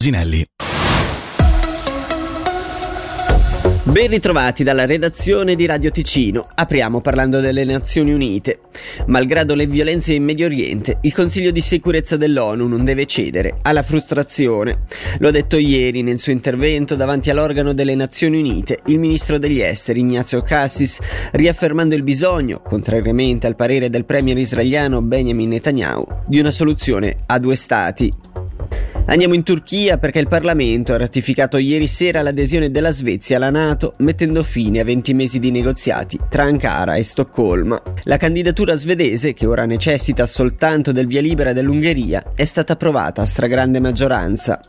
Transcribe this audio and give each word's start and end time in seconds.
Zinelli. 0.00 0.46
Ben 3.82 4.10
ritrovati 4.10 4.62
dalla 4.62 4.86
redazione 4.86 5.56
di 5.56 5.66
Radio 5.66 5.90
Ticino. 5.90 6.46
Apriamo 6.54 7.00
parlando 7.00 7.40
delle 7.40 7.64
Nazioni 7.64 8.12
Unite. 8.12 8.60
Malgrado 9.06 9.56
le 9.56 9.66
violenze 9.66 10.14
in 10.14 10.22
Medio 10.22 10.46
Oriente, 10.46 10.98
il 11.00 11.12
Consiglio 11.12 11.50
di 11.50 11.60
sicurezza 11.60 12.16
dell'ONU 12.16 12.68
non 12.68 12.84
deve 12.84 13.06
cedere 13.06 13.56
alla 13.62 13.82
frustrazione. 13.82 14.84
Lo 15.18 15.28
ha 15.28 15.32
detto 15.32 15.56
ieri 15.56 16.02
nel 16.02 16.20
suo 16.20 16.30
intervento 16.30 16.94
davanti 16.94 17.30
all'organo 17.30 17.72
delle 17.72 17.96
Nazioni 17.96 18.38
Unite 18.38 18.78
il 18.86 19.00
ministro 19.00 19.36
degli 19.36 19.60
esteri 19.60 19.98
Ignazio 19.98 20.42
Cassis, 20.42 20.98
riaffermando 21.32 21.96
il 21.96 22.04
bisogno, 22.04 22.60
contrariamente 22.60 23.48
al 23.48 23.56
parere 23.56 23.90
del 23.90 24.04
premier 24.04 24.38
israeliano 24.38 25.02
Benjamin 25.02 25.48
Netanyahu, 25.48 26.06
di 26.24 26.38
una 26.38 26.52
soluzione 26.52 27.16
a 27.26 27.40
due 27.40 27.56
stati. 27.56 28.26
Andiamo 29.10 29.32
in 29.32 29.42
Turchia 29.42 29.96
perché 29.96 30.18
il 30.18 30.28
Parlamento 30.28 30.92
ha 30.92 30.98
ratificato 30.98 31.56
ieri 31.56 31.86
sera 31.86 32.20
l'adesione 32.20 32.70
della 32.70 32.92
Svezia 32.92 33.36
alla 33.36 33.48
Nato, 33.48 33.94
mettendo 34.00 34.42
fine 34.42 34.80
a 34.80 34.84
20 34.84 35.14
mesi 35.14 35.38
di 35.38 35.50
negoziati 35.50 36.18
tra 36.28 36.42
Ankara 36.42 36.94
e 36.94 37.02
Stoccolma. 37.02 37.80
La 38.02 38.18
candidatura 38.18 38.74
svedese, 38.74 39.32
che 39.32 39.46
ora 39.46 39.64
necessita 39.64 40.26
soltanto 40.26 40.92
del 40.92 41.06
via 41.06 41.22
libera 41.22 41.54
dell'Ungheria, 41.54 42.32
è 42.34 42.44
stata 42.44 42.74
approvata 42.74 43.22
a 43.22 43.26
stragrande 43.26 43.80
maggioranza. 43.80 44.60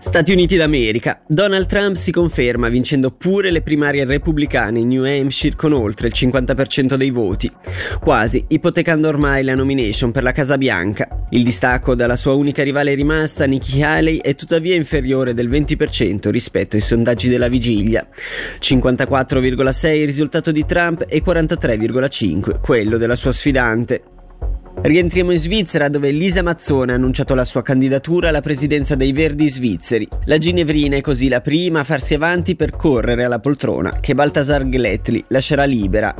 Stati 0.00 0.30
Uniti 0.30 0.56
d'America. 0.56 1.22
Donald 1.26 1.66
Trump 1.66 1.96
si 1.96 2.12
conferma 2.12 2.68
vincendo 2.68 3.10
pure 3.10 3.50
le 3.50 3.62
primarie 3.62 4.04
repubblicane 4.04 4.78
in 4.78 4.86
New 4.86 5.04
Hampshire 5.04 5.56
con 5.56 5.72
oltre 5.72 6.06
il 6.06 6.12
50% 6.14 6.94
dei 6.94 7.10
voti, 7.10 7.50
quasi 7.98 8.44
ipotecando 8.46 9.08
ormai 9.08 9.42
la 9.42 9.56
nomination 9.56 10.12
per 10.12 10.22
la 10.22 10.30
Casa 10.30 10.56
Bianca. 10.56 11.26
Il 11.30 11.42
distacco 11.42 11.96
dalla 11.96 12.14
sua 12.14 12.34
unica 12.34 12.62
rivale 12.62 12.94
rimasta, 12.94 13.44
Nikki 13.44 13.82
Haley, 13.82 14.18
è 14.18 14.36
tuttavia 14.36 14.76
inferiore 14.76 15.34
del 15.34 15.50
20% 15.50 16.30
rispetto 16.30 16.76
ai 16.76 16.82
sondaggi 16.82 17.28
della 17.28 17.48
vigilia. 17.48 18.06
54,6 18.60 19.88
il 19.96 20.06
risultato 20.06 20.52
di 20.52 20.64
Trump 20.64 21.06
e 21.08 21.24
43,5 21.24 22.60
quello 22.60 22.98
della 22.98 23.16
sua 23.16 23.32
sfidante. 23.32 24.02
Rientriamo 24.80 25.32
in 25.32 25.40
Svizzera 25.40 25.88
dove 25.88 26.12
Lisa 26.12 26.42
Mazzone 26.42 26.92
ha 26.92 26.94
annunciato 26.94 27.34
la 27.34 27.44
sua 27.44 27.62
candidatura 27.62 28.28
alla 28.28 28.40
presidenza 28.40 28.94
dei 28.94 29.12
Verdi 29.12 29.48
svizzeri. 29.48 30.08
La 30.26 30.38
ginevrina 30.38 30.96
è 30.96 31.00
così 31.00 31.28
la 31.28 31.40
prima 31.40 31.80
a 31.80 31.84
farsi 31.84 32.14
avanti 32.14 32.54
per 32.54 32.76
correre 32.76 33.24
alla 33.24 33.40
poltrona 33.40 33.90
che 34.00 34.14
Baltasar 34.14 34.64
Gletli 34.64 35.22
lascerà 35.28 35.64
libera. 35.64 36.14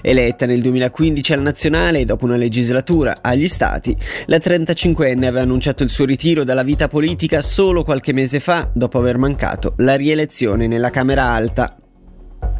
Eletta 0.00 0.46
nel 0.46 0.62
2015 0.62 1.32
alla 1.34 1.42
nazionale 1.42 2.00
e 2.00 2.04
dopo 2.06 2.24
una 2.24 2.36
legislatura 2.36 3.18
agli 3.20 3.46
stati, 3.46 3.94
la 4.26 4.38
35enne 4.38 5.24
aveva 5.24 5.42
annunciato 5.42 5.82
il 5.82 5.90
suo 5.90 6.06
ritiro 6.06 6.44
dalla 6.44 6.62
vita 6.62 6.88
politica 6.88 7.42
solo 7.42 7.84
qualche 7.84 8.14
mese 8.14 8.40
fa 8.40 8.70
dopo 8.72 8.98
aver 8.98 9.18
mancato 9.18 9.74
la 9.76 9.96
rielezione 9.96 10.66
nella 10.66 10.90
Camera 10.90 11.24
Alta. 11.24 11.76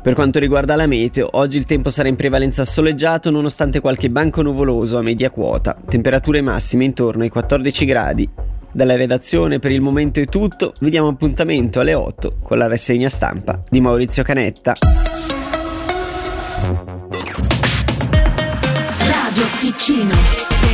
Per 0.09 0.17
quanto 0.17 0.39
riguarda 0.39 0.75
la 0.75 0.87
meteo, 0.87 1.29
oggi 1.33 1.59
il 1.59 1.67
tempo 1.67 1.91
sarà 1.91 2.09
in 2.09 2.17
prevalenza 2.17 2.65
soleggiato 2.65 3.29
nonostante 3.29 3.81
qualche 3.81 4.09
banco 4.09 4.41
nuvoloso 4.41 4.97
a 4.97 5.03
media 5.03 5.31
quota, 5.31 5.77
temperature 5.87 6.41
massime 6.41 6.87
intorno 6.87 7.25
ai 7.25 7.29
14 7.29 7.85
gradi. 7.85 8.27
Dalla 8.73 8.97
redazione 8.97 9.59
per 9.59 9.71
il 9.71 9.83
momento 9.83 10.19
è 10.19 10.25
tutto, 10.25 10.73
vi 10.81 10.89
diamo 10.89 11.09
appuntamento 11.09 11.81
alle 11.81 11.93
8 11.93 12.37
con 12.43 12.57
la 12.57 12.69
rassegna 12.69 13.11
stampa 13.11 13.61
di 13.69 13.83
Maurizio 13.83 14.23
Canetta. 14.23 14.77
Radio 19.05 19.45
Ticino. 19.61 20.68